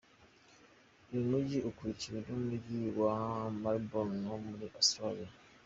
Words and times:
Uyu 1.09 1.21
mugi, 1.31 1.57
Ukurikiwe 1.69 2.17
n’umujyi 2.27 2.81
wa 2.99 3.15
Melbourne 3.61 4.23
wo 4.31 4.37
muri 4.47 4.65
Australia. 4.77 5.29